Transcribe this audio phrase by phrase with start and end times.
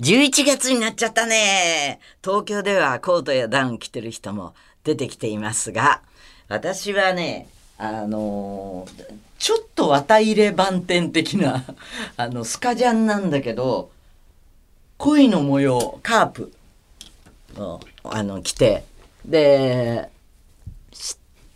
[0.00, 2.00] 11月になっちゃったね。
[2.24, 6.00] 東京ではコートやダウン着てる人も出てきていますが、
[6.48, 11.64] 私はね、あのーちょっと綿入れ番店的な、
[12.18, 13.90] あの、スカジャンなんだけど、
[14.98, 16.52] 恋の模様、カープ
[17.56, 18.84] を、あの、着て、
[19.24, 20.10] で、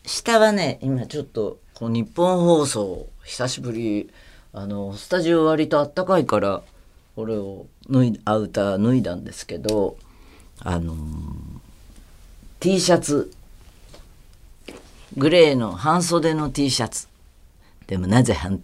[0.06, 4.10] 下はね、今ちょっと、こう日本放送、久しぶり、
[4.54, 6.62] あの、スタジオ割とあったかいから、
[7.14, 9.96] これを脱い、アウター脱いだんですけど、
[10.60, 10.98] あのー
[12.64, 13.30] T シャツ、
[15.18, 17.08] グレーの半袖の T シャツ。
[17.86, 18.62] でもなぜ半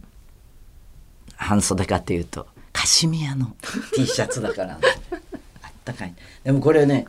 [1.36, 3.54] 半袖かっていうとカシミヤの
[3.94, 4.78] T シャツだから、
[5.62, 6.14] あったかい。
[6.42, 7.06] でもこれね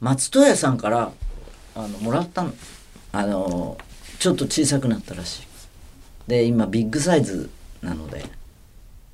[0.00, 1.12] 松任谷さんから
[1.74, 2.52] あのもらったの。
[3.12, 3.78] あの
[4.18, 5.42] ちょっと小さくなったらしい。
[6.28, 7.48] で今ビッグサイズ
[7.80, 8.24] なので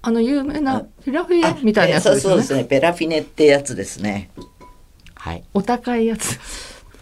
[0.01, 2.43] あの有名なフィラフィエみたいなやつえですよね。
[2.43, 2.65] そうそうですね。
[2.65, 4.31] ペラフィネってやつですね。
[5.15, 5.43] はい。
[5.55, 6.39] お高いやつ。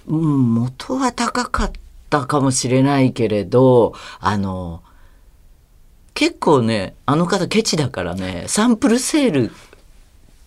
[0.07, 1.73] うん、元は高かっ
[2.11, 4.83] たかもしれないけれど、あの、
[6.15, 9.53] 結構ね、あの方ケチだからね、サンプルセール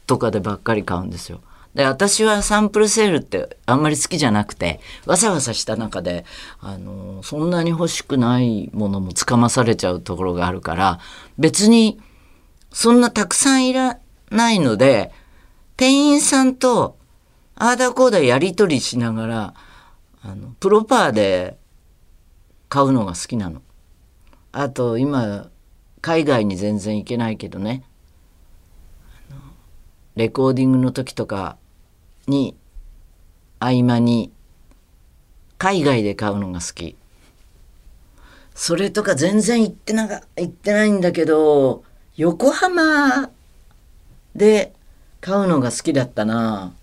[0.07, 1.41] とかでばっかり買うんですよ。
[1.75, 6.25] で、私はサンプルセールってあんまり好きじゃなくて、わさわさした中で、
[6.59, 10.99] あの、そんなに欲しくないものもつかまされちゃうところがあるから、
[11.37, 11.99] 別に
[12.71, 13.99] そんなたくさんいら
[14.31, 15.11] ないので、
[15.75, 16.99] 店員さんと
[17.61, 19.53] あーだこーだやり取りしながら、
[20.21, 21.57] あの、プロパーで
[22.69, 23.61] 買うのが好きなの。
[24.53, 25.49] あと、今、
[26.01, 27.83] 海外に全然行けないけどね、
[30.15, 31.57] レコーディングの時とか
[32.27, 32.55] に、
[33.59, 34.31] 合間に、
[35.57, 36.95] 海外で買うのが好き。
[38.55, 41.83] それとか全然行ってなか、行ってないんだけど、
[42.19, 43.31] 横浜
[44.35, 44.73] で
[45.21, 46.73] 買うのが好きだったな。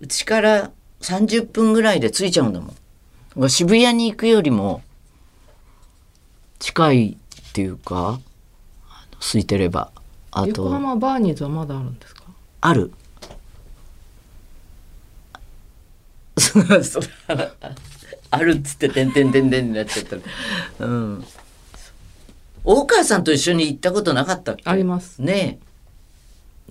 [0.00, 2.74] うちから30分ぐらいで着いちゃうんだも
[3.44, 3.50] ん。
[3.50, 4.82] 渋谷に行くよりも
[6.60, 7.08] 近い
[7.48, 8.20] っていうか、
[9.18, 9.90] 空いてれば。
[10.30, 12.22] あ横と、浜バーニーズはまだあるんですか？
[12.60, 12.92] ある。
[18.30, 20.18] あるっつって、てんてんてんてんになっちゃった。
[20.84, 21.24] うん。
[22.68, 24.62] 大川さんと一緒に行ったことなかったっけ？
[24.66, 25.22] あります。
[25.22, 25.60] ね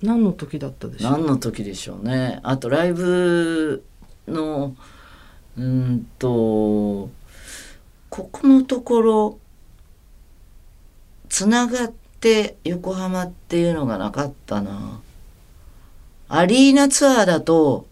[0.02, 0.06] え。
[0.06, 1.12] 何の時だったでしょう？
[1.12, 2.38] 何の時でしょうね。
[2.42, 3.82] あとライブ
[4.28, 4.76] の
[5.56, 7.08] うーんと
[8.10, 9.38] ここのところ
[11.30, 15.00] つながって横浜っていうのがなかったな。
[16.28, 17.86] アリーナツアーだと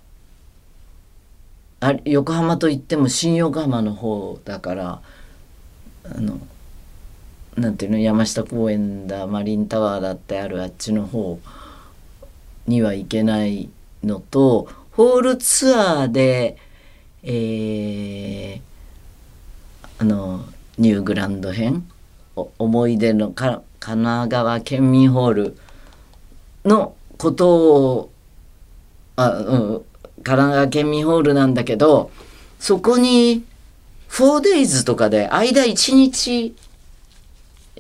[1.81, 5.00] あ横浜といっても新横浜の方だから
[6.04, 6.38] あの
[7.56, 11.38] なんていうの山下公園だマリンタワーだってあるあっちの方
[12.66, 13.70] には行けない
[14.03, 16.56] のとホールツアーで、
[17.22, 18.75] えー
[19.97, 20.44] あの
[20.76, 21.87] ニューグランド編
[22.34, 25.56] 思い出のか神奈川県民ホール
[26.64, 28.10] のことを
[29.16, 29.84] あ、うん、
[30.16, 32.10] 神奈川県民ホールなんだけど
[32.59, 33.44] そこに
[34.10, 36.56] 4days とかで間1日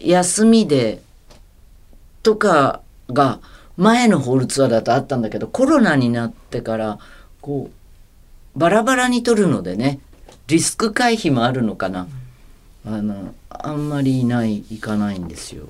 [0.04, 1.02] 休みで
[2.22, 3.40] とかが
[3.76, 6.98] 前のホールツアーだとあったんだけどコロナになってから
[7.40, 7.70] こ
[8.54, 9.98] うバラバラに撮るのでね
[10.46, 12.06] リスク回避もあるのかな。
[12.86, 15.64] あのあんまりいない行かないんですよ。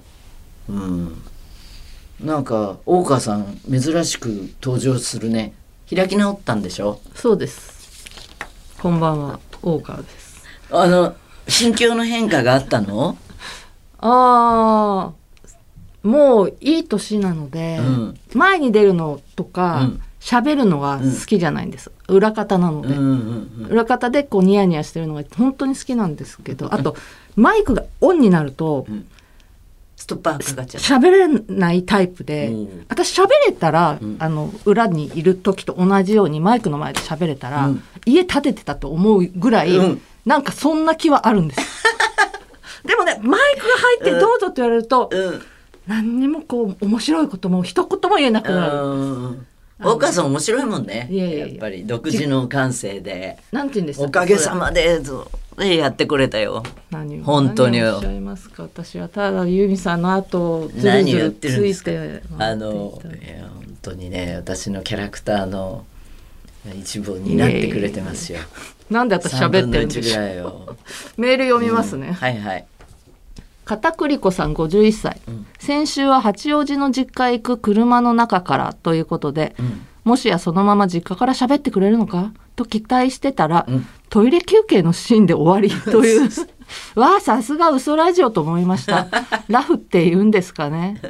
[0.69, 1.23] うん、
[2.21, 5.55] なんか大川さん珍しく登場するね。
[5.89, 7.00] 開き直ったんでしょ？
[7.15, 8.05] そうです。
[8.81, 10.43] こんばんは大川です。
[10.73, 11.15] あの
[11.47, 13.17] 心境の変化があったの、
[14.06, 18.19] ああもういい年なので、うん。
[18.34, 20.00] 前に出るのとうかん。
[20.20, 26.97] 喋、るのが好きじゃないんです、裏方なので、うんうんうん、裏方でこうニヤニヤしてるのが本当に好きなんですけどあと
[27.37, 28.87] マイクがオンになると
[29.97, 31.00] ストッパーかかっちゃう。
[31.00, 32.53] 喋れないタイプで、う。
[32.53, 34.16] ん私喋れたら、うん。
[34.19, 37.82] あの裏にいる時と同じようにマイクの前で喋れたら、うん。
[38.05, 40.00] 家建ててたと思うぐらい、うん。
[40.26, 41.61] なんかそんな気はあるんです。
[42.84, 45.42] でもねマイクが入ってどうぞって言われると、うん。
[45.86, 48.78] 何にもこう面白いことも一言も言えなくなる。
[48.78, 49.46] うん。
[49.82, 51.08] 大川さん面白いもんね。
[51.10, 53.38] いやっぱり独自の感性で。
[53.52, 54.06] なんて言うんですか？
[54.06, 55.02] おかげさまで
[55.76, 56.62] やってくれたよ。
[56.90, 57.78] 何を本当に。
[57.81, 58.62] 何をおっしゃいますか？
[58.62, 62.22] 私はただユミさんの後をずるずる何を言ってるんついですかて。
[62.38, 65.84] あのいや本当にね私のキャラクターの
[66.78, 68.38] 一部になってくれてますよ。
[68.90, 70.76] なんで私喋ってるんで3分の1ぐしょ
[71.16, 72.66] う メール読みますね、はいはい
[73.64, 75.46] 片栗粉さん51歳、うん。
[75.58, 79.87] 先週は八王子の実家へ行く車の中からということで、うん。
[80.05, 82.32] もしやそのまま実家から喋ってくれるのか？
[82.56, 83.87] と期待してたら、うん。
[84.11, 86.31] トイレ休憩のシーンで終わり という。
[86.94, 89.08] わあさすが嘘ラジオと思いました。
[89.49, 91.00] ラフって言うんですかね。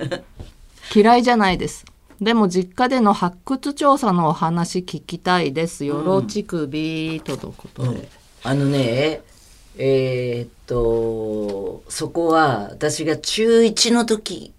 [0.94, 1.84] 嫌いじゃないです。
[2.20, 5.84] でも実家での発掘調査のお話聞きたいです。
[5.84, 8.08] よろちくびとのことで、
[8.44, 9.20] あのね
[9.76, 14.52] えーっとそこは私が中1の時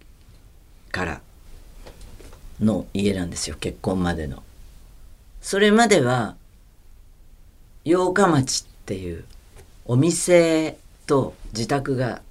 [0.92, 1.22] から
[2.60, 4.44] の家なんですよ結婚までの。
[5.42, 6.36] それまでは
[7.86, 9.26] 八日町っていう
[9.86, 12.22] お店と自宅が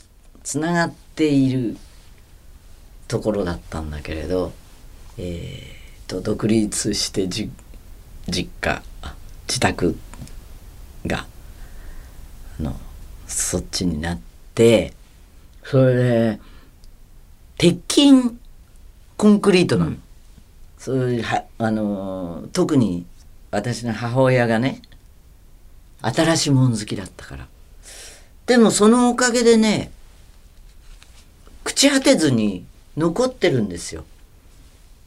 [0.43, 1.77] つながっている
[3.07, 4.53] ところだったんだけれど、
[5.17, 7.51] えー、と独立してじ
[8.29, 8.83] 実家
[9.47, 9.97] 自宅
[11.07, 11.27] が
[12.61, 12.77] あの
[13.27, 14.21] そっちになっ
[14.55, 14.93] て
[15.65, 16.41] それで
[17.59, 18.37] 鉄筋
[19.17, 19.97] コンクリートなの、
[20.77, 23.07] そういうはあの特に
[23.51, 24.83] 私の母親がね
[26.03, 27.47] 新しいもん好きだったから。
[28.47, 29.91] でもそのおかげでね
[31.65, 32.67] 朽ち果てずに
[32.97, 34.05] 残ってるんですよ。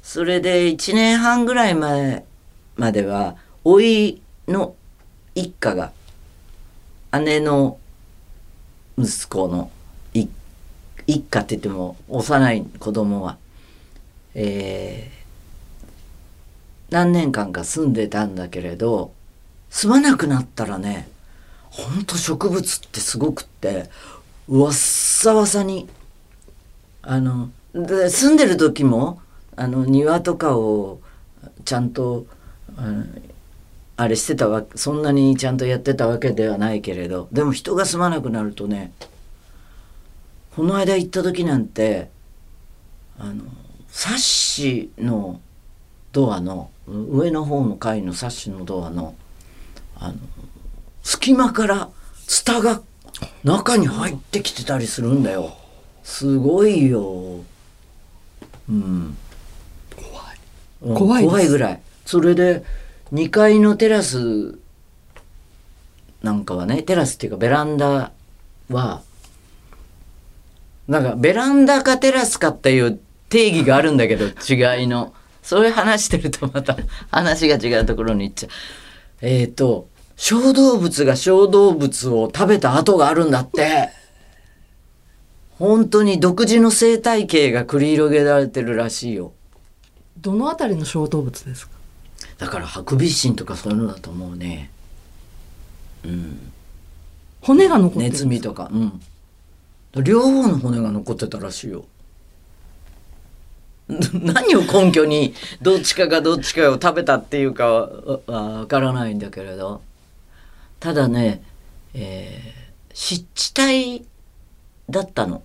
[0.02, 2.26] それで1年半ぐらい前
[2.78, 4.76] までは甥いの
[5.36, 5.92] 一家が
[7.14, 7.80] 姉の
[8.98, 9.72] 息子の
[10.14, 10.30] 一
[11.08, 13.38] 家って言っても幼い子供は、
[14.36, 15.18] えー
[16.90, 19.12] 何年間か住んでたんだけれど
[19.70, 21.10] 住まなくなったらね
[21.70, 23.90] ほんと植物ってすごくって
[24.48, 25.90] わっさわさに
[27.02, 29.22] あので住んでる時も
[29.56, 31.00] あの庭とかを
[31.66, 32.26] ちゃんと
[33.98, 38.92] あれしてたわそんなにちゃんとやってたわけではないけれどでも人が住まなくなるとね
[40.56, 42.10] この間行った時なんて
[43.20, 43.44] あの
[43.90, 45.42] サッシの
[46.12, 49.16] ドアの上の方の階のサッシのドアの
[50.00, 50.16] あの
[51.02, 51.90] 隙間から
[52.28, 52.82] ツタが
[53.44, 55.56] 中に入ってきてたりするんだよ。
[56.04, 57.44] すごいよ。
[58.70, 59.18] うん。
[60.82, 61.82] うん怖い怖いぐらい。
[62.06, 62.64] それで
[63.14, 64.60] 2階のテラス
[66.24, 68.12] なんかはねテラスっていうかベランダ
[68.70, 69.02] は
[70.88, 73.00] なんかベランダかテラスかっていう
[73.30, 75.14] 定義があるんだけど 違いの。
[75.44, 76.76] そういう話してるとまた
[77.10, 78.52] 話が違うところに行っちゃう。
[79.22, 79.88] えっ、と
[80.18, 83.90] 小動物が小動物を食べた跡があるんだって。
[85.58, 89.34] 本当に独自の生態系が繰り広げられてるらしいよ。
[90.18, 91.77] どのあたりの小動物ですか？
[92.38, 94.70] だからハクビシンとかそういうのだと思うね。
[96.06, 96.52] うん。
[97.42, 98.70] 骨が残ってるネズミとか。
[98.72, 100.04] うん。
[100.04, 101.86] 両方の骨が残ってたらしいよ。
[104.14, 109.82] 何を根拠にどっちかがどっちかを食べたっていうかははわからないんだけれど。
[110.80, 111.42] ただね、
[111.94, 112.58] えー
[113.00, 114.08] 湿地帯
[114.90, 115.44] だったの。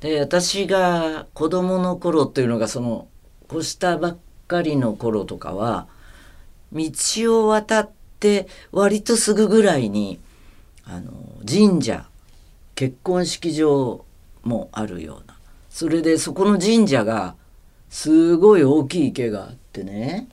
[0.00, 3.06] で私が子供の頃っていうのがその
[3.48, 4.16] 越したばっ
[4.46, 5.86] かりの頃とかは
[6.72, 6.90] 道
[7.44, 7.90] を渡っ
[8.20, 10.18] て割とすぐぐらいに
[10.84, 11.12] あの
[11.48, 12.06] 神社
[12.74, 14.04] 結婚式場
[14.42, 15.36] もあるような。
[15.70, 17.34] それでそこの神社が
[17.90, 20.28] すごい大きい池があってね。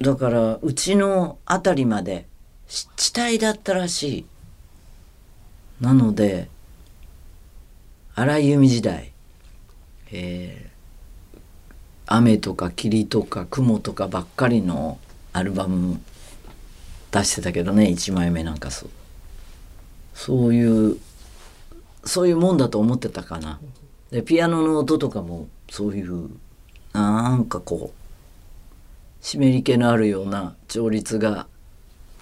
[0.00, 2.26] だからうちの辺りまで
[2.66, 4.26] 湿地帯だったらしい。
[5.80, 6.48] なので
[8.14, 9.12] 荒井由実時代、
[10.12, 10.69] えー
[12.12, 14.98] 雨とか霧とか雲とかばっかりの
[15.32, 16.00] アルバム
[17.12, 18.90] 出してたけどね1枚目なんかそう。
[20.12, 20.98] そういう
[22.04, 23.60] そういうもんだと思ってたかな。
[24.10, 26.30] でピアノの音とかもそういう
[26.92, 31.46] なんかこう湿り気のあるような調律が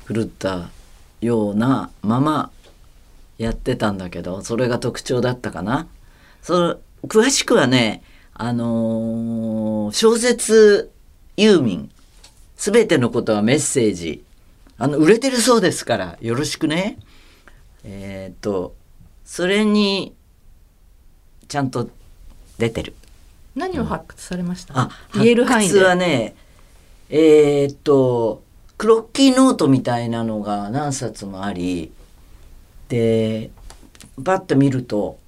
[0.06, 0.68] 狂った
[1.22, 2.50] ようなまま
[3.38, 5.88] やってたんだけどそれが特徴だったかな。
[6.42, 8.02] その詳しくはね
[8.40, 10.90] あのー小説
[11.36, 11.90] ユーミン。
[12.56, 14.22] すべてのことはメッセージ。
[14.78, 16.18] あの売れてるそうですから。
[16.20, 16.98] よろしくね。
[17.82, 18.74] えーっと
[19.24, 20.14] それに
[21.48, 21.90] ちゃんと
[22.58, 22.94] 出てる。
[23.56, 26.36] 何を発掘されました、あ言える範囲発掘はでね
[27.10, 28.44] えーっと
[28.76, 31.90] クロッキーノートみたいなのが何冊もあり。
[32.88, 33.50] で
[34.24, 35.18] パッと見ると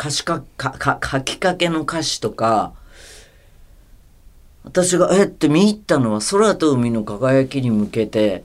[0.00, 2.72] 歌詞かかか書きかけの歌詞とか
[4.64, 8.44] 私がえって見入ったのは「空と海の輝きに向けて」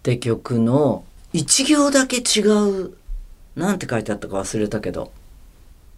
[0.00, 2.94] って曲の一行だけ違う
[3.54, 5.12] なんて書いてあったか忘れたけど。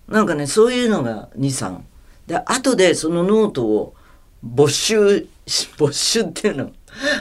[0.08, 1.78] なんかねそういうのが23
[2.26, 3.94] で後でそのノートを
[4.42, 5.26] 没収
[5.78, 6.72] 没収っていうの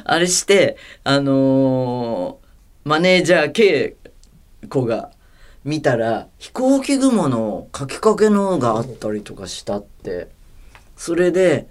[0.04, 3.96] あれしてあのーマネージャー系
[4.68, 5.12] 子が
[5.64, 10.30] 見たら飛行機雲の書きかけのがあったりとかしたって。
[10.98, 11.68] それで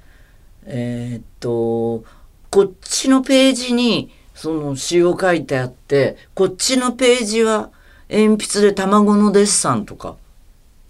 [0.65, 2.05] えーっと
[2.51, 7.71] こっちのページにその詩を書いてあってこっちのページは
[8.09, 10.17] 鉛筆で卵のデッサンとか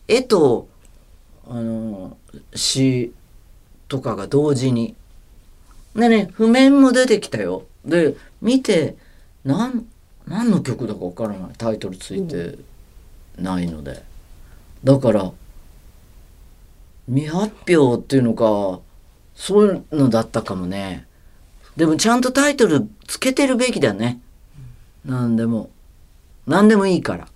[0.08, 0.68] 絵と
[1.46, 2.16] あの
[2.54, 3.12] 詩
[3.88, 4.94] とかが同時に。
[5.94, 7.64] でね譜面も出てきたよ。
[7.84, 8.96] で見て
[9.44, 9.86] なん
[10.26, 11.50] 何の曲だかわからない。
[11.58, 12.58] タイトルついて。
[13.38, 14.02] ないので。
[14.84, 15.32] だから
[17.06, 18.80] 未発表っていうのか
[19.34, 21.06] そういうのだったかもね。
[21.76, 24.20] でもちゃんとタイトルつけてるべきだね。
[25.04, 25.70] 何でも。
[26.46, 27.28] 何でもいいから。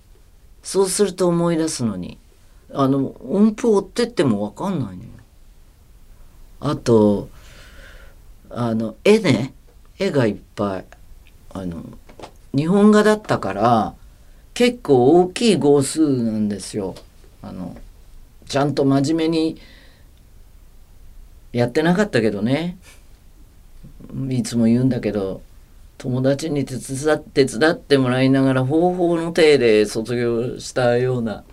[0.61, 2.17] そうすると思い出すのに。
[2.73, 5.09] あの音符を追ってっても分かんないのよ。
[6.59, 7.29] あと
[8.49, 9.53] あの絵ね。
[9.97, 10.85] 絵がいっぱい。
[11.53, 11.83] あの
[12.55, 13.95] 日本画だったから
[14.55, 16.95] 結構大きい号数なんですよ。
[17.43, 17.77] あの
[18.47, 19.57] ちゃんと真面目に
[21.51, 22.77] やってなかったけどね。
[24.29, 25.41] いつも言うんだけど
[25.97, 31.43] 友達に手伝って手伝ってもらいながら方法の体で卒業したような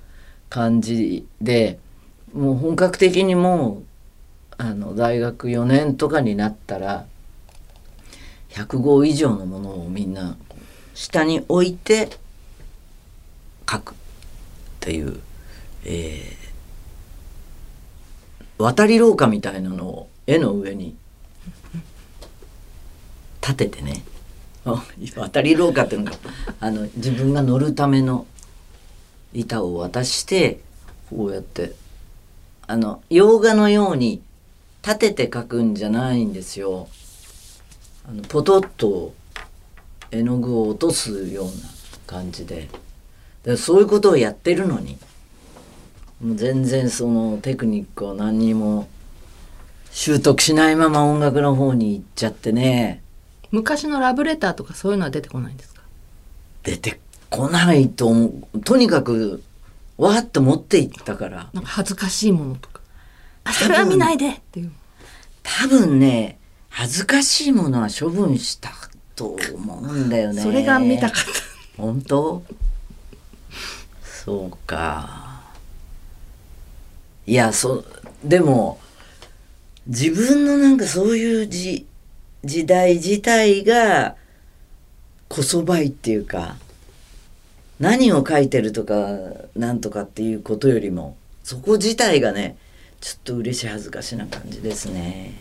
[0.48, 1.80] 感じで
[2.32, 3.84] もう本格的にもう
[4.58, 7.06] あの大学4年とかになったら
[8.50, 10.36] 100号以上のものをみんな
[10.94, 12.10] 下に置いて
[13.68, 13.94] 書くっ
[14.80, 15.20] ていう、
[15.84, 16.42] えー
[18.62, 20.94] 渡り廊下みたいなのを絵の上に
[23.40, 24.04] 立ててね。
[25.16, 26.16] 渡り廊下っていうのが
[26.60, 28.26] あの自分が乗るための
[29.34, 30.60] 板を渡して
[31.10, 31.72] こうやって
[32.68, 34.22] あの洋画のように
[34.86, 36.88] 立てて描くんじゃないんですよ。
[38.08, 39.12] あのポトッと
[40.12, 41.52] 絵の具を落とすような
[42.06, 42.68] 感じで。
[43.44, 44.98] でそういうことをやってるのに
[46.20, 48.88] もう全然そのテクニックを何にも
[49.90, 53.02] 習得しないまま音楽の方に行っちゃってね。
[53.50, 55.82] 昔のラブレターとかそういうのは出てこないんですか？
[56.62, 58.60] 出てこないと思う。
[58.60, 59.42] とにかく
[59.98, 61.50] わーっと持っていったから。
[61.52, 62.80] なんか恥ずかしいものとか。
[63.44, 64.72] あそれは見ないでっていう。
[65.42, 66.38] 多分ね
[66.70, 68.70] 恥ずかしいものは処分した
[69.16, 70.40] と思うんだよね。
[70.40, 71.24] それが見たかっ
[71.76, 72.42] 本当？
[74.24, 75.42] そうか
[77.26, 77.84] いやそ
[78.22, 78.78] でも
[79.88, 81.88] 自分のなんかそういうじ
[82.44, 84.14] 時代自体が
[85.28, 86.54] こそばいっていうか
[87.80, 88.94] 何を書いてるとか
[89.56, 92.56] なんとかっていうことよりもそこ自体がね
[93.00, 95.34] ちょっと嬉しい恥ずかしな感じですね。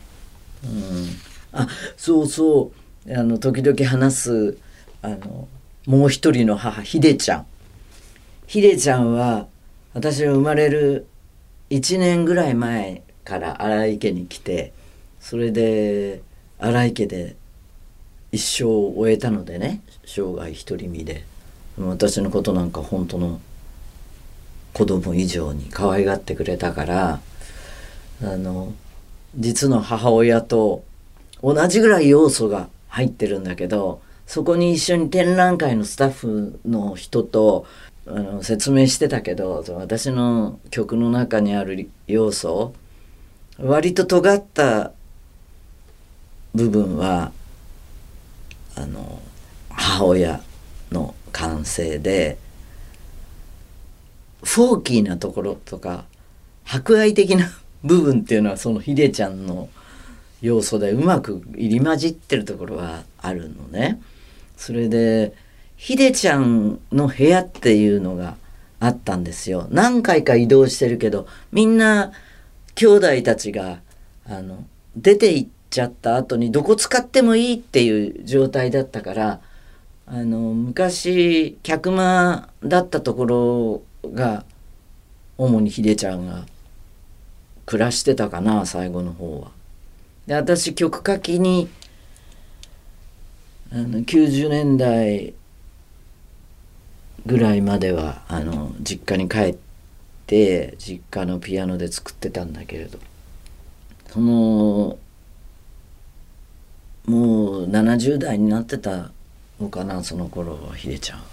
[0.64, 1.08] うん、
[1.52, 2.72] あそうそ
[3.06, 4.58] うあの時々話す
[5.04, 5.48] あの
[5.86, 7.51] もう一人の母ひでちゃん。
[8.52, 9.48] ひでちゃんは
[9.94, 11.08] 私が生まれる
[11.70, 14.74] 1年ぐらい前から荒井家に来て
[15.22, 16.22] それで
[16.60, 17.38] 荒井家で
[18.34, 21.24] 一生を終えたのでね生涯独り身で。
[21.80, 23.40] 私のことなんか本当の
[24.74, 27.22] 子供以上に可愛がってくれたから
[28.22, 28.74] あの
[29.34, 30.84] 実の母親と
[31.42, 37.66] 同じぐらい要素が入ってるんだけどそこに一緒に展覧会のスタッフの人と
[38.08, 42.74] あの説明してたけど私の曲の中にある要素
[43.60, 44.92] 割と尖った
[46.56, 47.32] 部分は
[48.76, 49.22] あの
[49.70, 50.42] 母親
[50.92, 52.38] の感性で
[54.44, 56.06] フォーキーなところとか
[56.64, 57.50] 博愛的な
[57.84, 59.70] 部分っていうのはそのひでちゃんの
[60.42, 64.00] 要素でうまく入り混じってるところはあるのね。
[64.58, 65.34] それで
[65.82, 68.36] ひでちゃんの部屋っていうのが
[68.80, 69.68] あったんですよ。
[69.72, 72.12] 何回か移動してるけどみんな
[72.76, 73.80] 兄弟たちが
[74.28, 74.64] あの
[74.96, 79.42] 出て行っちゃった後にどこ使ってもいいっていう状態だったから
[80.06, 84.46] あの昔客間だったところが
[85.40, 86.46] 主にひでちゃんが
[87.66, 89.52] 暮らしてたかな最後の方は。
[90.28, 91.70] で私曲書きに
[93.74, 95.34] あの90年代
[97.26, 99.58] ぐらいまではあの実家に帰っ
[100.28, 103.00] て実家のピアノで作ってたんだけれど
[104.08, 104.98] その
[107.06, 109.12] もう70代になってた
[109.60, 111.26] のかなその頃はひでちゃんは。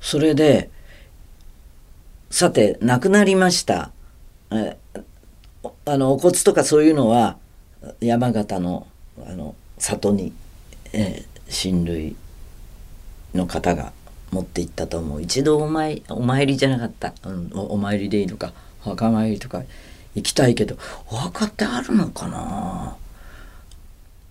[0.00, 0.70] それで
[2.30, 3.90] さて亡くなりました
[4.52, 4.76] え
[5.84, 7.38] あのお骨とかそういうのは
[8.00, 8.86] 山形の
[9.26, 10.32] あの里に、
[10.92, 12.16] え親類
[13.34, 13.92] の方が
[14.32, 15.22] 持って行ったと思う。
[15.22, 18.52] 一度お参お参りじゃなかった、うん、おお参りでいいのか。
[18.80, 19.62] 墓参りとか
[20.14, 20.76] 行きたいけど。
[21.10, 22.96] お墓ってあるのかな？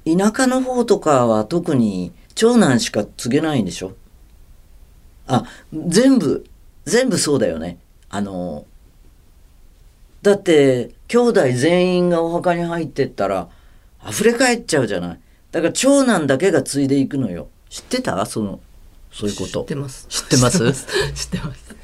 [0.06, 3.94] 田舎の方とかは特に長男しか告げないんでしょ？
[5.28, 6.46] あ全部
[6.86, 7.78] 全部そうだよね。
[8.10, 8.66] あの
[10.22, 13.50] だって兄弟全員がお墓に入ってったら
[14.08, 15.20] 溢れ返っちゃうじゃない。
[15.52, 17.48] だから長男だけが継いでいくのよ。
[17.70, 18.26] 知ってた？
[18.26, 18.60] その
[19.16, 19.62] そういうこと。
[19.62, 20.06] 知ってます。
[20.10, 20.60] 知ってます？
[21.16, 21.76] 知ってます。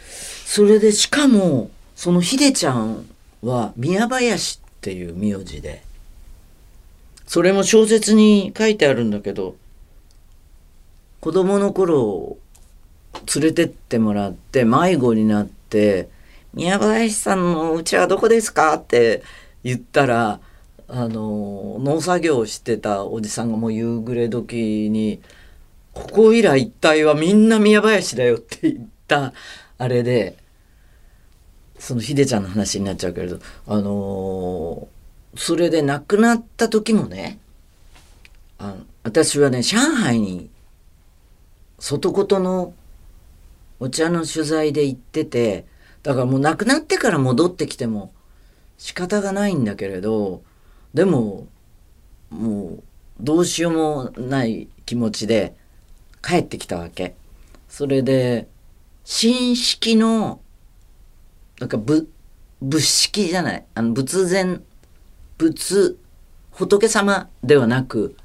[0.45, 3.05] それでしかもそのひでちゃん
[3.41, 5.81] は宮林っていう名字で。
[7.25, 9.55] それも小説に書いてあるんだけど
[11.21, 12.37] 子供の頃
[13.33, 16.09] 連れてってもらって迷子になって
[16.53, 19.23] 「宮林さんのうちはどこですか?」って
[19.63, 20.41] 言ったら
[20.89, 25.21] あの農作業をしてたおじさんがもう夕暮れ時に
[25.93, 29.33] 「ここ以来一帯はみんな宮林だよ」って言った
[29.77, 30.37] あれで
[31.79, 35.01] そのひでちゃんの話になっちゃうけれどあのー
[35.35, 37.39] それで亡くなった時もね
[38.57, 40.49] あの私はね上海に
[41.79, 42.73] 外琴の
[43.79, 45.65] お茶の取材で行ってて
[46.03, 48.11] だからもう亡くなってから戻ってきても
[48.77, 50.43] 仕方がないんだけれど
[50.93, 51.47] でも
[52.29, 52.83] もう
[53.19, 55.55] どうしようもない気持ちで
[56.21, 57.15] 帰ってきたわけ。
[57.67, 58.47] それで
[59.03, 60.41] 新式の
[61.59, 62.09] なんかぶ
[62.61, 64.59] 仏式じゃないあの仏前
[65.37, 65.97] 仏
[66.51, 68.15] 仏様ではなく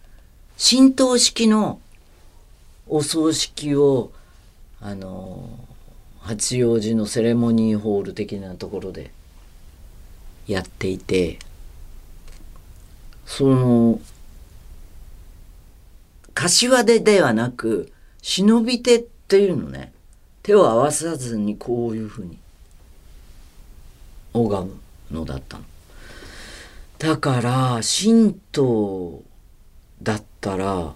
[0.58, 1.80] 神道式の
[2.88, 4.12] お葬式を
[4.80, 5.48] あの
[6.20, 9.10] 八王子のセレモニーホール的なところで
[10.46, 11.38] やっていて
[13.24, 14.00] その
[16.36, 19.94] 柏手ではなく忍び手っていうのね
[20.42, 22.36] 手を合わさずにこういうふうに
[24.34, 24.76] 拝む
[25.10, 25.64] のだったの。
[26.98, 29.22] だから神道
[30.02, 30.94] だったら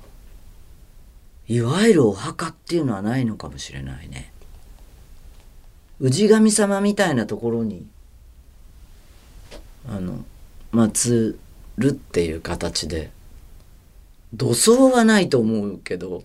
[1.49, 4.33] いわゆるお墓っていうのはないのかもしれないね。
[6.01, 7.87] 氏神様みたいなところに
[9.89, 10.23] あの
[10.75, 11.39] 祀
[11.79, 13.11] るっていう形で
[14.35, 16.23] 土葬はないと思うけど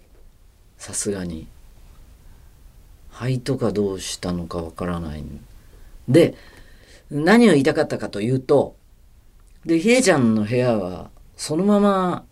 [0.77, 1.47] さすがに。
[3.15, 5.23] 灰とかどうしたのかわからない。
[6.09, 6.35] で
[7.09, 8.75] 何を言いたかったかというと
[9.65, 12.25] でひえちゃんの部屋はそのまま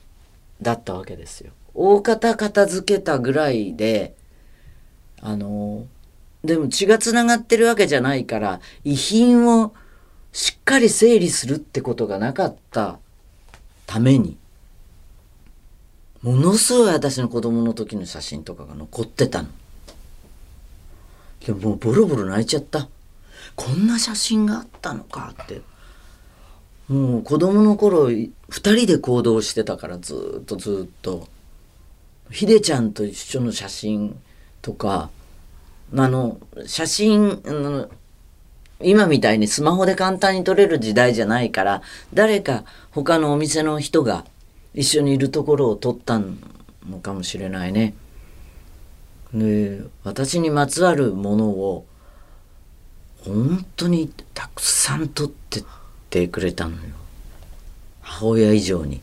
[0.61, 1.51] だったわけですよ。
[1.73, 4.13] 大方片付けたぐらいで
[5.21, 5.85] あの
[6.43, 9.73] でも血がつながってるわけじゃないから遺品を
[10.33, 12.99] しっかり整理するってことがなかった
[13.87, 14.37] ために。
[16.23, 19.49] ものすごい私の子供の時の写真とかが残ってたの。
[21.45, 22.87] でももうボロボロ泣いちゃった。
[23.55, 25.61] こんな写真があったのかって。
[26.87, 31.27] もう子供の頃二人で行動してたからずっとずっと。
[32.31, 34.17] ひでちゃんと一緒の写真
[34.61, 35.09] とか、
[35.95, 37.89] あの、写真、あの
[38.81, 41.81] 今みたいにスマホで簡単に撮れる時代じゃないから、
[42.13, 44.25] 誰か他のお店の人が
[44.73, 47.93] 一緒にいるところを撮ったのかもしれないね。
[49.33, 51.85] で、私にまつわるものを
[53.25, 55.63] 本当にたくさん撮ってっ
[56.09, 56.79] てくれたのよ。
[58.01, 59.01] 母親以上に。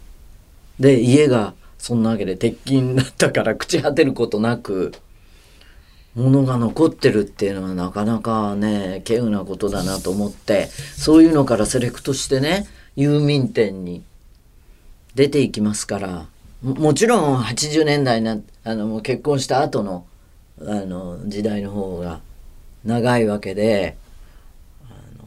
[0.79, 4.93] で、家がそんなわけで鉄筋だったから朽ち果てることなく、
[6.15, 14.03] ものが残ってるっていうのはなかなかね、稀有なことだなと思って、そういうのからセレクトしてね、郵便店に
[15.15, 16.27] 出ていきますから、
[16.63, 20.07] もちろん80年代な、あの、もう結婚した後の、
[20.61, 22.21] あの、時代の方が
[22.85, 23.97] 長いわけで、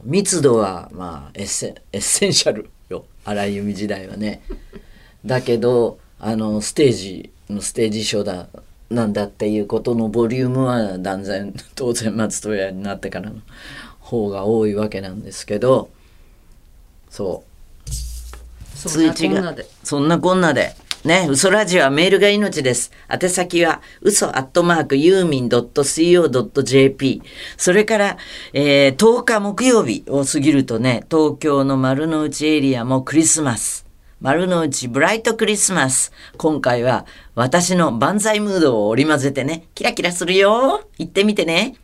[0.04, 3.06] 密度は、まあエッセ、エッセンシャルよ。
[3.24, 4.42] 荒井由実時代はね。
[5.24, 8.48] だけど、あの、ステージのステージショーだ、
[8.90, 13.40] なんだっていうことのボリュームは断然、 当然松任谷になってからの
[13.98, 15.88] 方が多いわけなんですけど、
[17.10, 17.53] そう。
[18.88, 22.90] 通知がそんなこんなでね、嘘ラジオはメールが命です。
[23.10, 27.22] 宛先は、嘘アットマークユーミン .co.jp。
[27.58, 28.16] それから、
[28.54, 33.84] えー、10日木曜日を過ぎるとね、東京の丸の内エリアもクリスマス。
[34.22, 36.10] 丸の内ブライトクリスマス。
[36.38, 40.88] 今回は、私の万歳ムードを織り交ぜてね、キラキラするよ。
[40.96, 41.74] 行ってみてね。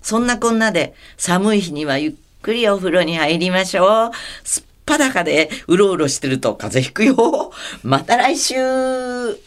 [0.00, 4.69] そんなこんなで、寒い日にはゆっくりお風呂に入りましょう。
[4.90, 7.52] 裸でうろうろしてると風邪ひくよ。
[7.82, 9.38] また来週